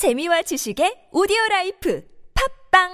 [0.00, 2.02] 재미와 지식의 오디오 라이프
[2.72, 2.88] 팟빵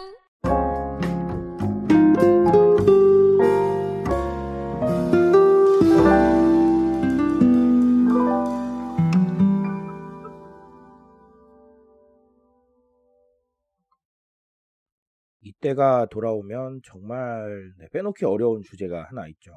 [15.43, 19.53] 이때가 돌아오면 정말 네, 빼놓기 어려운 주제가 하나 있죠.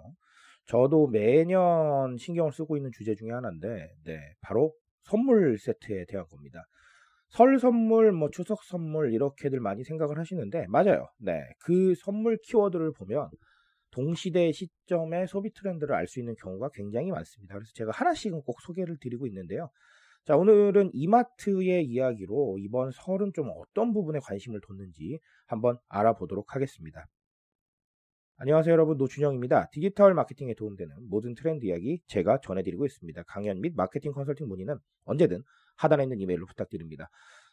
[0.68, 4.71] 저도 매년 신경을 쓰고 있는 주제 중에 하나인데, 네, 바로
[5.02, 6.63] 선물 세트에 대한 겁니다.
[7.30, 11.07] 설 선물, 뭐 추석 선물 이렇게들 많이 생각을 하시는데 맞아요.
[11.19, 13.29] 네, 그 선물 키워드를 보면
[13.92, 17.55] 동시대 시점의 소비 트렌드를 알 수 있는 경우가 굉장히 많습니다.
[17.55, 19.69] 그래서 제가 하나씩은 꼭 소개를 드리고 있는데요.
[20.25, 27.07] 자, 오늘은 이마트의 이야기로 이번 설은 좀 어떤 부분에 관심을 뒀는지 한번 알아보도록 하겠습니다.
[28.38, 29.69] 안녕하세요 여러분 노준영입니다.
[29.71, 33.23] 디지털 마케팅에 도움되는 모든 트렌드 이야기 제가 전해드리고 있습니다.
[33.23, 35.41] 강연 및 마케팅 컨설팅 문의는 언제든
[35.80, 37.09] 하단에 있는 이메일로 부탁드립니다.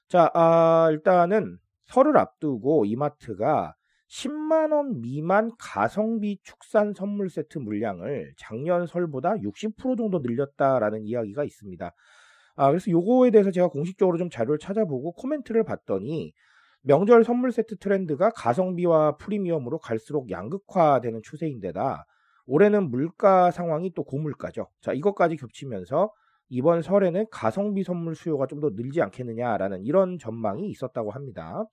[0.08, 3.74] 자 아, 일단은 설을 앞두고 이마트가
[4.08, 11.90] 10만 원 미만 가성비 축산 선물 세트 물량을 작년 설보다 60% 정도 늘렸다라는 이야기가 있습니다.
[12.56, 16.32] 아, 그래서 요거에 대해서 제가 공식적으로 좀 자료를 찾아보고 코멘트를 봤더니
[16.82, 22.04] 명절 선물 세트 트렌드가 가성비와 프리미엄으로 갈수록 양극화되는 추세인데다
[22.46, 24.68] 올해는 물가 상황이 또 고물가죠.
[24.80, 26.12] 자, 이것까지 겹치면서
[26.48, 31.64] 이번 설에는 가성비 선물 수요가 좀 더 늘지 않겠느냐라는 이런 전망이 있었다고 합니다.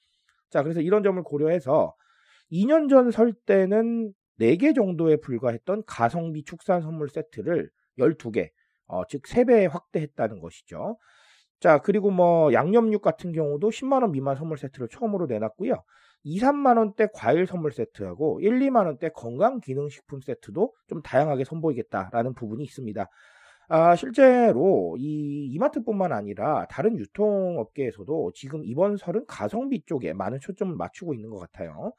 [0.49, 1.93] 자, 그래서 이런 점을 고려해서
[2.51, 8.49] 2년 전 설 때는 4개 정도에 불과했던 가성비 축산 선물 세트를 12개,
[8.87, 10.97] 어, 즉 3배 확대했다는 것이죠.
[11.59, 15.83] 자, 그리고 뭐 양념육 같은 경우도 10만 원 미만 선물 세트를 처음으로 내놨고요.
[16.23, 21.43] 2, 3만 원대 과일 선물 세트하고 1, 2만 원대 건강 기능 식품 세트도 좀 다양하게
[21.45, 23.07] 선보이겠다라는 부분이 있습니다.
[23.75, 31.15] 아, 실제로 이 이마트뿐만 아니라 다른 유통업계에서도 지금 이번 설은 가성비 쪽에 많은 초점을 맞추고
[31.15, 31.91] 있는 것 같아요.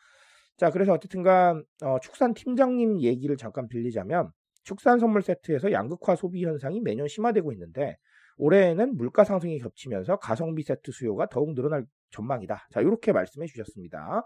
[0.57, 4.31] 자, 그래서 어쨌든간 어, 축산 팀장님 얘기를 잠깐 빌리자면
[4.63, 7.97] 축산 선물 세트에서 양극화 소비 현상이 매년 심화되고 있는데
[8.37, 12.69] 올해에는 물가 상승이 겹치면서 가성비 세트 수요가 더욱 늘어날 전망이다.
[12.71, 14.23] 자, 이렇게 말씀해 주셨습니다.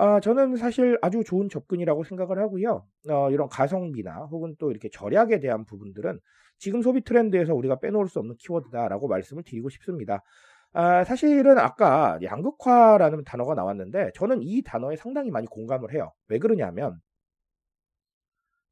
[0.00, 2.86] 아, 저는 사실 아주 좋은 접근이라고 생각을 하고요.
[3.08, 6.20] 어, 이런 가성비나 혹은 또 이렇게 절약에 대한 부분들은
[6.56, 10.22] 지금 소비 트렌드에서 우리가 빼놓을 수 없는 키워드다라고 말씀을 드리고 싶습니다.
[10.72, 16.12] 아, 사실은 아까 양극화라는 단어가 나왔는데 저는 이 단어에 상당히 많이 공감을 해요.
[16.28, 17.00] 왜 그러냐면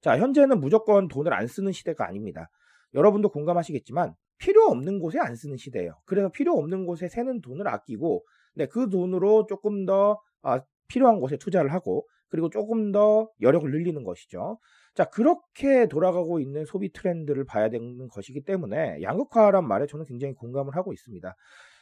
[0.03, 2.51] 자, 현재는 무조건 돈을 안 쓰는 시대가 아닙니다.
[2.95, 5.99] 여러분도 공감하시겠지만 필요 없는 곳에 안 쓰는 시대예요.
[6.05, 11.37] 그래서 필요 없는 곳에 새는 돈을 아끼고 네, 그 돈으로 조금 더 아, 필요한 곳에
[11.37, 14.59] 투자를 하고 그리고 조금 더 여력을 늘리는 것이죠.
[14.95, 20.75] 자, 그렇게 돌아가고 있는 소비 트렌드를 봐야 되는 것이기 때문에 양극화란 말에 저는 굉장히 공감을
[20.75, 21.35] 하고 있습니다.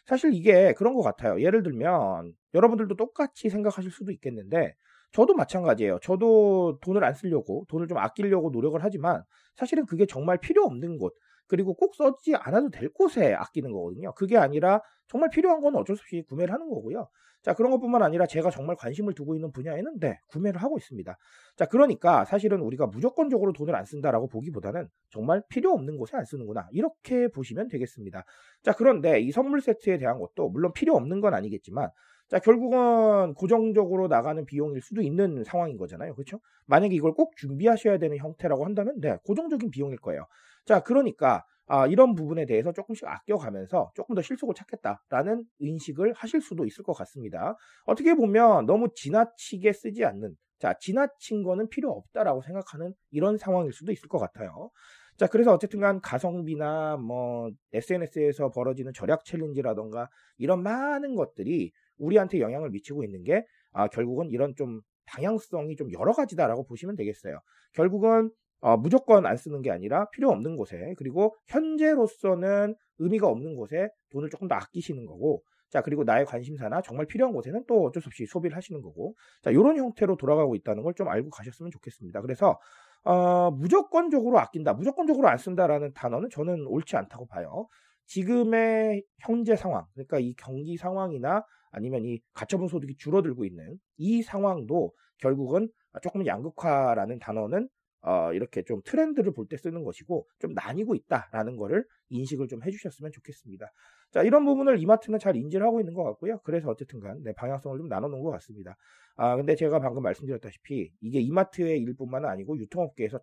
[0.06, 1.40] 사실 이게 그런 것 같아요.
[1.40, 4.74] 예를 들면 여러분들도 똑같이 생각하실 수도 있겠는데
[5.12, 6.00] 저도 마찬가지예요.
[6.02, 9.22] 저도 돈을 안 쓰려고 돈을 좀 아끼려고 노력을 하지만
[9.54, 11.14] 사실은 그게 정말 필요 없는 곳
[11.46, 14.12] 그리고 꼭 써지 않아도 될 곳에 아끼는 거거든요.
[14.14, 17.08] 그게 아니라 정말 필요한 건 어쩔 수 없이 구매를 하는 거고요.
[17.44, 21.18] 자, 그런 것뿐만 아니라 제가 정말 관심을 두고 있는 분야에는 네, 구매를 하고 있습니다.
[21.56, 26.66] 자, 그러니까 사실은 우리가 무조건적으로 돈을 안 쓴다라고 보기보다는 정말 필요 없는 곳에 안 쓰는구나.
[26.72, 28.24] 이렇게 보시면 되겠습니다.
[28.62, 31.90] 자, 그런데 이 선물 세트에 대한 것도 물론 필요 없는 건 아니겠지만
[32.28, 36.14] 자, 결국은 고정적으로 나가는 비용일 수도 있는 상황인 거잖아요.
[36.14, 36.40] 그렇죠?
[36.64, 40.26] 만약에 이걸 꼭 준비하셔야 되는 형태라고 한다면 네, 고정적인 비용일 거예요.
[40.64, 46.66] 자, 그러니까 아, 이런 부분에 대해서 조금씩 아껴가면서 조금 더 실속을 찾겠다라는 인식을 하실 수도
[46.66, 47.56] 있을 것 같습니다.
[47.86, 53.92] 어떻게 보면 너무 지나치게 쓰지 않는, 자, 지나친 거는 필요 없다라고 생각하는 이런 상황일 수도
[53.92, 54.70] 있을 것 같아요.
[55.16, 60.08] 자, 그래서 어쨌든 간 가성비나 뭐 SNS에서 벌어지는 절약 챌린지라던가
[60.38, 66.12] 이런 많은 것들이 우리한테 영향을 미치고 있는 게 아, 결국은 이런 좀 방향성이 좀 여러
[66.12, 67.38] 가지다라고 보시면 되겠어요.
[67.72, 68.30] 결국은
[68.64, 74.30] 어, 무조건 안 쓰는 게 아니라 필요 없는 곳에 그리고 현재로서는 의미가 없는 곳에 돈을
[74.30, 78.24] 조금 더 아끼시는 거고 자 그리고 나의 관심사나 정말 필요한 곳에는 또 어쩔 수 없이
[78.24, 82.22] 소비를 하시는 거고 자 이런 형태로 돌아가고 있다는 걸 좀 알고 가셨으면 좋겠습니다.
[82.22, 82.58] 그래서
[83.04, 87.68] 어, 무조건적으로 아낀다, 무조건적으로 안 쓴다라는 단어는 저는 옳지 않다고 봐요.
[88.06, 94.92] 지금의 현재 상황, 그러니까 이 경기 상황이나 아니면 이 가처분 소득이 줄어들고 있는 이 상황도
[95.18, 95.68] 결국은
[96.02, 97.68] 조금 양극화라는 단어는
[98.06, 103.12] 어, 이렇게 좀 트렌드를 볼 때 쓰는 것이고 좀 나뉘고 있다라는 거를 인식을 좀 해주셨으면
[103.12, 103.66] 좋겠습니다.
[104.12, 106.38] 자 이런 부분을 이마트는 잘 인지를 하고 있는 것 같고요.
[106.44, 108.76] 그래서 어쨌든간 네, 방향성을 좀 나눠놓은 것 같습니다.
[109.16, 113.20] 아 근데 제가 방금 말씀드렸다시피 이게 이마트의 일뿐만 아니고 유통업계에서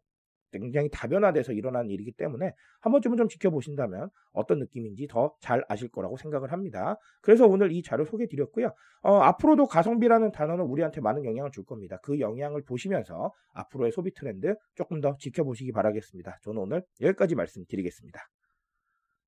[0.51, 6.17] 굉장히 다변화돼서 일어난 일이기 때문에 한 번쯤은 좀 지켜보신다면 어떤 느낌인지 더 잘 아실 거라고
[6.17, 6.95] 생각을 합니다.
[7.21, 8.73] 그래서 오늘 이 자료 소개해 드렸고요.
[9.01, 11.97] 어, 앞으로도 가성비라는 단어는 우리한테 많은 영향을 줄 겁니다.
[12.03, 16.39] 그 영향을 보시면서 앞으로의 소비 트렌드 조금 더 지켜보시기 바라겠습니다.
[16.43, 18.19] 저는 오늘 여기까지 말씀드리겠습니다.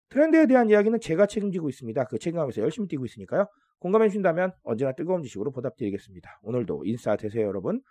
[0.10, 2.04] 트렌드에 대한 이야기는 제가 책임지고 있습니다.
[2.06, 3.48] 그 책임감에서 열심히 뛰고 있으니까요.
[3.80, 6.40] 공감해 주신다면 언제나 뜨거운 지식으로 보답드리겠습니다.
[6.44, 7.82] 오늘도 인싸 되세요, 여러분.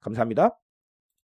[0.00, 0.63] 감사합니다.